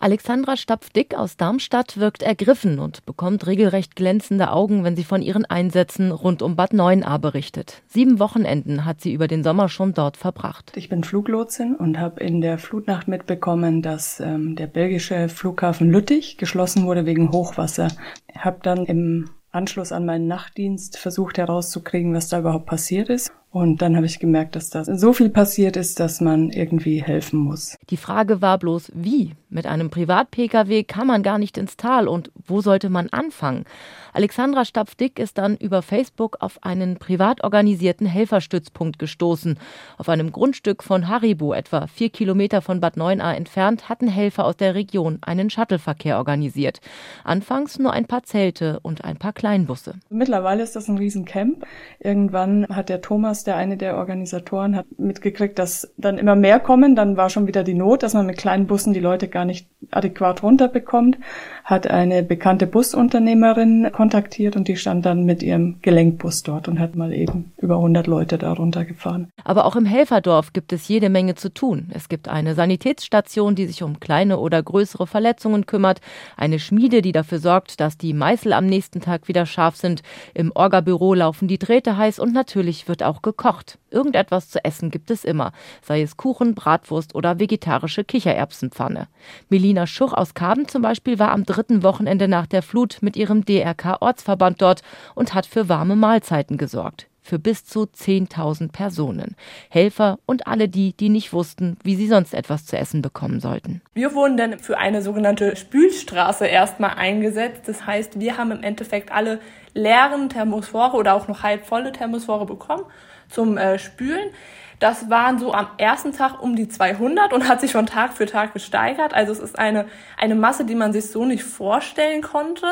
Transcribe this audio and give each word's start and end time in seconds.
Alexandra 0.00 0.56
Stapfdick 0.56 1.16
aus 1.16 1.36
Darmstadt 1.36 1.98
wirkt 1.98 2.22
ergriffen 2.22 2.78
und 2.78 3.04
bekommt 3.04 3.48
regelrecht 3.48 3.96
glänzende 3.96 4.52
Augen, 4.52 4.84
wenn 4.84 4.94
sie 4.94 5.02
von 5.02 5.22
ihren 5.22 5.44
Einsätzen 5.44 6.12
rund 6.12 6.40
um 6.40 6.54
Bad 6.54 6.72
Neuenahr 6.72 7.18
berichtet. 7.18 7.82
Sieben 7.88 8.20
Wochenenden 8.20 8.84
hat 8.84 9.00
sie 9.00 9.12
über 9.12 9.26
den 9.26 9.42
Sommer 9.42 9.68
schon 9.68 9.94
dort 9.94 10.16
verbracht. 10.16 10.72
Ich 10.76 10.88
bin 10.88 11.02
Fluglotsin 11.02 11.74
und 11.74 11.98
habe 11.98 12.22
in 12.22 12.40
der 12.40 12.58
Flutnacht 12.58 13.08
mitbekommen, 13.08 13.82
dass 13.82 14.20
ähm, 14.20 14.54
der 14.54 14.68
belgische 14.68 15.28
Flughafen 15.28 15.90
Lüttich 15.90 16.38
geschlossen 16.38 16.84
wurde 16.84 17.04
wegen 17.04 17.32
Hochwasser. 17.32 17.88
Habe 18.36 18.58
dann 18.62 18.84
im 18.84 19.30
Anschluss 19.50 19.90
an 19.90 20.06
meinen 20.06 20.28
Nachtdienst 20.28 20.96
versucht 20.96 21.38
herauszukriegen, 21.38 22.14
was 22.14 22.28
da 22.28 22.38
überhaupt 22.38 22.66
passiert 22.66 23.08
ist 23.08 23.32
und 23.50 23.80
dann 23.80 23.96
habe 23.96 24.04
ich 24.04 24.18
gemerkt, 24.18 24.56
dass 24.56 24.68
da 24.68 24.84
so 24.84 25.14
viel 25.14 25.30
passiert 25.30 25.76
ist, 25.76 26.00
dass 26.00 26.20
man 26.20 26.50
irgendwie 26.50 27.02
helfen 27.02 27.38
muss. 27.38 27.76
Die 27.88 27.96
Frage 27.96 28.42
war 28.42 28.58
bloß, 28.58 28.92
wie? 28.94 29.34
Mit 29.48 29.66
einem 29.66 29.88
Privat-Pkw 29.88 30.84
kann 30.84 31.06
man 31.06 31.22
gar 31.22 31.38
nicht 31.38 31.56
ins 31.56 31.78
Tal 31.78 32.06
und 32.08 32.30
wo 32.46 32.60
sollte 32.60 32.90
man 32.90 33.08
anfangen? 33.08 33.64
Alexandra 34.12 34.66
Stapfdick 34.66 35.18
ist 35.18 35.38
dann 35.38 35.56
über 35.56 35.80
Facebook 35.80 36.36
auf 36.40 36.62
einen 36.62 36.96
privat 36.98 37.42
organisierten 37.42 38.06
Helferstützpunkt 38.06 38.98
gestoßen. 38.98 39.58
Auf 39.96 40.10
einem 40.10 40.32
Grundstück 40.32 40.82
von 40.82 41.08
Haribo, 41.08 41.54
etwa 41.54 41.86
vier 41.86 42.10
Kilometer 42.10 42.60
von 42.60 42.80
Bad 42.80 42.98
Neuenahr 42.98 43.36
entfernt, 43.36 43.88
hatten 43.88 44.08
Helfer 44.08 44.44
aus 44.44 44.58
der 44.58 44.74
Region 44.74 45.18
einen 45.22 45.48
Shuttleverkehr 45.48 46.18
organisiert. 46.18 46.80
Anfangs 47.24 47.78
nur 47.78 47.92
ein 47.94 48.04
paar 48.04 48.24
Zelte 48.24 48.80
und 48.82 49.04
ein 49.04 49.16
paar 49.16 49.32
Kleinbusse. 49.32 49.94
Mittlerweile 50.10 50.62
ist 50.62 50.76
das 50.76 50.88
ein 50.88 50.98
Riesencamp. 50.98 51.64
Irgendwann 52.00 52.66
hat 52.68 52.90
der 52.90 53.00
Thomas 53.00 53.38
Thomas, 53.38 53.44
der 53.48 53.56
eine 53.56 53.76
der 53.76 53.96
Organisatoren, 53.96 54.76
hat 54.76 54.86
mitgekriegt, 54.98 55.58
dass 55.58 55.92
dann 55.96 56.18
immer 56.18 56.36
mehr 56.36 56.60
kommen. 56.60 56.94
Dann 56.94 57.16
war 57.16 57.30
schon 57.30 57.48
wieder 57.48 57.64
die 57.64 57.74
Not, 57.74 58.04
dass 58.04 58.14
man 58.14 58.26
mit 58.26 58.36
kleinen 58.36 58.66
Bussen 58.66 58.92
die 58.92 59.00
Leute 59.00 59.26
gar 59.26 59.44
nicht 59.44 59.66
adäquat 59.90 60.42
runterbekommt. 60.42 61.18
Hat 61.64 61.86
eine 61.90 62.22
bekannte 62.22 62.66
Busunternehmerin 62.66 63.90
kontaktiert 63.92 64.54
und 64.54 64.68
die 64.68 64.76
stand 64.76 65.04
dann 65.06 65.24
mit 65.24 65.42
ihrem 65.42 65.80
Gelenkbus 65.82 66.42
dort 66.42 66.68
und 66.68 66.78
hat 66.78 66.94
mal 66.94 67.12
eben 67.12 67.52
über 67.58 67.76
100 67.76 68.06
Leute 68.06 68.38
da 68.38 68.52
runtergefahren. 68.52 69.28
Aber 69.44 69.64
auch 69.64 69.76
im 69.76 69.86
Helferdorf 69.86 70.52
gibt 70.52 70.72
es 70.72 70.88
jede 70.88 71.08
Menge 71.08 71.34
zu 71.34 71.52
tun. 71.52 71.90
Es 71.94 72.08
gibt 72.08 72.28
eine 72.28 72.54
Sanitätsstation, 72.54 73.54
die 73.54 73.66
sich 73.66 73.82
um 73.82 73.98
kleine 73.98 74.38
oder 74.38 74.62
größere 74.62 75.06
Verletzungen 75.06 75.66
kümmert, 75.66 76.00
eine 76.36 76.58
Schmiede, 76.58 77.02
die 77.02 77.12
dafür 77.12 77.38
sorgt, 77.38 77.80
dass 77.80 77.96
die 77.96 78.12
Meißel 78.12 78.52
am 78.52 78.66
nächsten 78.66 79.00
Tag 79.00 79.28
wieder 79.28 79.46
scharf 79.46 79.76
sind. 79.76 80.02
Im 80.34 80.52
Orgabüro 80.54 81.14
laufen 81.14 81.48
die 81.48 81.58
Drähte 81.58 81.96
heiß 81.96 82.18
und 82.18 82.34
natürlich 82.34 82.88
wird 82.88 83.02
auch 83.02 83.22
gekocht. 83.28 83.78
Irgendetwas 83.90 84.48
zu 84.48 84.64
essen 84.64 84.90
gibt 84.90 85.10
es 85.10 85.24
immer, 85.24 85.52
sei 85.82 86.02
es 86.02 86.16
Kuchen, 86.16 86.54
Bratwurst 86.54 87.14
oder 87.14 87.38
vegetarische 87.38 88.04
Kichererbsenpfanne. 88.04 89.08
Melina 89.50 89.86
Schuch 89.86 90.12
aus 90.14 90.34
Kaben 90.34 90.66
zum 90.66 90.82
Beispiel 90.82 91.18
war 91.18 91.32
am 91.32 91.44
dritten 91.44 91.82
Wochenende 91.82 92.28
nach 92.28 92.46
der 92.46 92.62
Flut 92.62 92.98
mit 93.00 93.16
ihrem 93.16 93.44
DRK-Ortsverband 93.44 94.62
dort 94.62 94.82
und 95.14 95.34
hat 95.34 95.46
für 95.46 95.68
warme 95.68 95.96
Mahlzeiten 95.96 96.56
gesorgt 96.56 97.08
für 97.28 97.38
bis 97.38 97.64
zu 97.64 97.82
10.000 97.82 98.72
Personen. 98.72 99.36
Helfer 99.68 100.18
und 100.24 100.46
alle 100.46 100.68
die, 100.68 100.94
die 100.94 101.10
nicht 101.10 101.32
wussten, 101.32 101.76
wie 101.84 101.94
sie 101.94 102.08
sonst 102.08 102.32
etwas 102.32 102.64
zu 102.64 102.78
essen 102.78 103.02
bekommen 103.02 103.38
sollten. 103.38 103.82
Wir 103.92 104.14
wurden 104.14 104.38
dann 104.38 104.58
für 104.58 104.78
eine 104.78 105.02
sogenannte 105.02 105.54
Spülstraße 105.54 106.46
erstmal 106.46 106.94
eingesetzt. 106.94 107.62
Das 107.66 107.86
heißt, 107.86 108.18
wir 108.18 108.38
haben 108.38 108.50
im 108.50 108.62
Endeffekt 108.62 109.12
alle 109.12 109.40
leeren 109.74 110.30
Thermosphore 110.30 110.96
oder 110.96 111.14
auch 111.14 111.28
noch 111.28 111.42
halb 111.42 111.66
volle 111.66 111.92
Thermosphore 111.92 112.46
bekommen 112.46 112.84
zum 113.28 113.56
äh, 113.56 113.78
Spülen. 113.78 114.30
Das 114.78 115.10
waren 115.10 115.38
so 115.40 115.52
am 115.52 115.66
ersten 115.76 116.12
Tag 116.12 116.40
um 116.40 116.54
die 116.54 116.68
200 116.68 117.32
und 117.32 117.48
hat 117.48 117.60
sich 117.60 117.72
schon 117.72 117.86
Tag 117.86 118.12
für 118.12 118.26
Tag 118.26 118.52
gesteigert. 118.52 119.12
Also 119.12 119.32
es 119.32 119.40
ist 119.40 119.58
eine, 119.58 119.86
eine 120.16 120.36
Masse, 120.36 120.64
die 120.64 120.76
man 120.76 120.92
sich 120.92 121.10
so 121.10 121.24
nicht 121.24 121.42
vorstellen 121.42 122.22
konnte. 122.22 122.66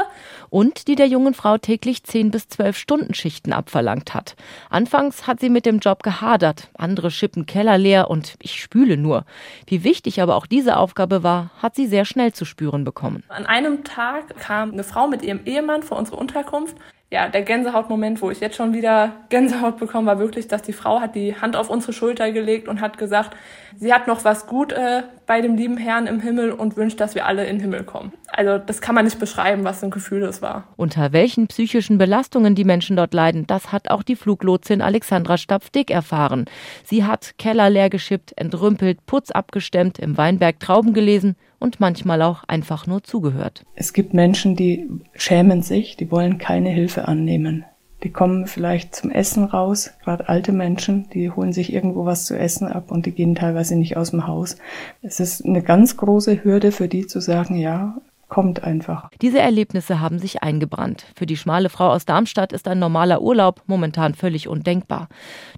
Und 0.48 0.86
die 0.86 0.94
der 0.94 1.08
jungen 1.08 1.34
Frau 1.34 1.58
täglich 1.58 2.04
10 2.04 2.30
bis 2.30 2.48
12 2.48 2.76
Stunden 2.76 3.14
Schichten 3.14 3.52
abverlangt 3.52 4.14
hat. 4.14 4.36
Anfangs 4.70 5.26
hat 5.26 5.40
sie 5.40 5.50
mit 5.50 5.66
dem 5.66 5.80
Job 5.80 6.04
gehadert. 6.04 6.70
Andere 6.74 7.10
schippen 7.10 7.44
Keller 7.44 7.76
leer 7.76 8.08
und 8.08 8.34
ich 8.40 8.62
spüle 8.62 8.96
nur. 8.96 9.24
Wie 9.66 9.82
wichtig 9.82 10.22
aber 10.22 10.36
auch 10.36 10.46
diese 10.46 10.76
Aufgabe 10.76 11.24
war, 11.24 11.50
hat 11.60 11.74
sie 11.74 11.86
sehr 11.86 12.04
schnell 12.04 12.32
zu 12.32 12.44
spüren 12.44 12.84
bekommen. 12.84 13.24
An 13.28 13.46
einem 13.46 13.82
Tag 13.82 14.36
kam 14.38 14.70
eine 14.70 14.84
Frau 14.84 15.08
mit 15.08 15.22
ihrem 15.22 15.40
Ehemann 15.44 15.82
vor 15.82 15.98
unsere 15.98 16.16
Unterkunft 16.18 16.76
ja, 17.10 17.28
der 17.28 17.42
Gänsehautmoment, 17.42 18.20
wo 18.20 18.30
ich 18.30 18.40
jetzt 18.40 18.56
schon 18.56 18.72
wieder 18.72 19.12
Gänsehaut 19.28 19.78
bekomme, 19.78 20.06
war 20.08 20.18
wirklich, 20.18 20.48
dass 20.48 20.62
die 20.62 20.72
Frau 20.72 21.00
hat 21.00 21.14
die 21.14 21.36
Hand 21.36 21.54
auf 21.54 21.70
unsere 21.70 21.92
Schulter 21.92 22.32
gelegt 22.32 22.66
und 22.66 22.80
hat 22.80 22.98
gesagt, 22.98 23.36
sie 23.76 23.94
hat 23.94 24.08
noch 24.08 24.24
was 24.24 24.46
gut 24.46 24.72
äh, 24.72 25.04
bei 25.24 25.40
dem 25.40 25.54
lieben 25.54 25.76
Herrn 25.76 26.08
im 26.08 26.20
Himmel 26.20 26.50
und 26.50 26.76
wünscht, 26.76 27.00
dass 27.00 27.14
wir 27.14 27.26
alle 27.26 27.46
in 27.46 27.56
den 27.56 27.60
Himmel 27.60 27.84
kommen. 27.84 28.12
Also 28.36 28.58
das 28.58 28.82
kann 28.82 28.94
man 28.94 29.06
nicht 29.06 29.18
beschreiben, 29.18 29.64
was 29.64 29.80
für 29.80 29.86
ein 29.86 29.90
Gefühl 29.90 30.20
das 30.20 30.42
war. 30.42 30.64
Unter 30.76 31.12
welchen 31.12 31.46
psychischen 31.46 31.96
Belastungen 31.96 32.54
die 32.54 32.64
Menschen 32.64 32.94
dort 32.94 33.14
leiden, 33.14 33.46
das 33.46 33.72
hat 33.72 33.90
auch 33.90 34.02
die 34.02 34.14
Fluglotsin 34.14 34.82
Alexandra 34.82 35.38
Stapfdick 35.38 35.90
erfahren. 35.90 36.44
Sie 36.84 37.04
hat 37.04 37.38
Keller 37.38 37.70
leer 37.70 37.88
geschippt, 37.88 38.36
entrümpelt, 38.36 39.06
Putz 39.06 39.30
abgestemmt, 39.30 39.98
im 39.98 40.18
Weinberg 40.18 40.60
Trauben 40.60 40.92
gelesen 40.92 41.36
und 41.58 41.80
manchmal 41.80 42.20
auch 42.20 42.44
einfach 42.44 42.86
nur 42.86 43.02
zugehört. 43.02 43.64
Es 43.74 43.94
gibt 43.94 44.12
Menschen, 44.12 44.54
die 44.54 44.86
schämen 45.14 45.62
sich, 45.62 45.96
die 45.96 46.10
wollen 46.10 46.36
keine 46.36 46.68
Hilfe 46.68 47.08
annehmen. 47.08 47.64
Die 48.02 48.12
kommen 48.12 48.46
vielleicht 48.46 48.94
zum 48.94 49.10
Essen 49.10 49.44
raus, 49.44 49.92
gerade 50.04 50.28
alte 50.28 50.52
Menschen, 50.52 51.08
die 51.14 51.30
holen 51.30 51.54
sich 51.54 51.72
irgendwo 51.72 52.04
was 52.04 52.26
zu 52.26 52.38
essen 52.38 52.68
ab 52.68 52.90
und 52.90 53.06
die 53.06 53.12
gehen 53.12 53.34
teilweise 53.34 53.76
nicht 53.76 53.96
aus 53.96 54.10
dem 54.10 54.26
Haus. 54.26 54.56
Es 55.00 55.18
ist 55.18 55.44
eine 55.44 55.62
ganz 55.62 55.96
große 55.96 56.44
Hürde 56.44 56.72
für 56.72 56.88
die 56.88 57.06
zu 57.06 57.20
sagen, 57.20 57.56
ja, 57.56 57.96
kommt 58.28 58.64
einfach. 58.64 59.10
Diese 59.22 59.38
Erlebnisse 59.38 60.00
haben 60.00 60.18
sich 60.18 60.42
eingebrannt. 60.42 61.06
Für 61.14 61.26
die 61.26 61.36
schmale 61.36 61.68
Frau 61.68 61.90
aus 61.90 62.04
Darmstadt 62.04 62.52
ist 62.52 62.66
ein 62.68 62.78
normaler 62.78 63.22
Urlaub 63.22 63.62
momentan 63.66 64.14
völlig 64.14 64.48
undenkbar. 64.48 65.08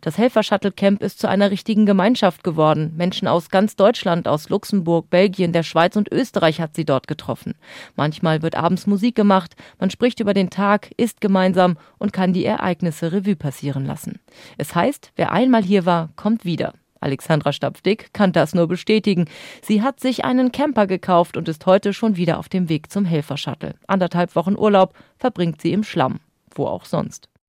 Das 0.01 0.19
Helfer-Shuttle-Camp 0.19 1.03
ist 1.03 1.19
zu 1.19 1.29
einer 1.29 1.51
richtigen 1.51 1.87
Gemeinschaft 1.87 2.45
geworden. 2.45 2.93
Menschen 2.97 3.27
aus 3.29 3.49
ganz 3.49 3.77
Deutschland, 3.77 4.29
aus 4.29 4.49
Luxemburg, 4.49 5.09
Belgien, 5.11 5.53
der 5.53 5.63
Schweiz 5.63 5.97
und 5.97 6.13
Österreich 6.13 6.61
hat 6.61 6.77
sie 6.77 6.85
dort 6.85 7.09
getroffen. 7.09 7.55
Manchmal 7.97 8.43
wird 8.43 8.55
abends 8.55 8.87
Musik 8.87 9.15
gemacht, 9.15 9.57
man 9.79 9.91
spricht 9.91 10.21
über 10.21 10.35
den 10.35 10.51
Tag, 10.51 10.91
isst 10.97 11.21
gemeinsam 11.21 11.79
und 11.99 12.13
kann 12.13 12.33
die 12.33 12.45
Ereignisse 12.45 13.13
Revue 13.13 13.37
passieren 13.37 13.87
lassen. 13.87 14.21
Es 14.59 14.75
heißt, 14.75 15.13
wer 15.17 15.33
einmal 15.33 15.63
hier 15.63 15.87
war, 15.87 16.11
kommt 16.17 16.45
wieder. 16.45 16.75
Alexandra 17.01 17.53
Stapfdick 17.53 18.13
kann 18.13 18.33
das 18.33 18.55
nur 18.55 18.69
bestätigen. 18.69 19.27
Sie 19.63 19.83
hat 19.83 20.01
sich 20.01 20.25
einen 20.25 20.53
Camper 20.53 20.87
gekauft 20.87 21.37
und 21.37 21.49
ist 21.49 21.67
heute 21.67 21.93
schon 21.93 22.17
wieder 22.17 22.39
auf 22.39 22.49
dem 22.49 22.69
Weg 22.69 22.91
zum 22.91 23.05
Helfershuttle. 23.05 23.75
Anderthalb 23.87 24.35
Wochen 24.37 24.57
Urlaub 24.57 24.95
verbringt 25.19 25.61
sie 25.61 25.73
im 25.73 25.85
Schlamm. 25.85 26.21
Wo 26.55 26.67
auch 26.67 26.85
sonst. 26.85 27.29